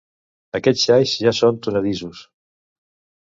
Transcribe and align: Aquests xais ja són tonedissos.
Aquests 0.59 0.85
xais 0.87 1.11
ja 1.25 1.33
són 1.41 1.59
tonedissos. 1.67 2.23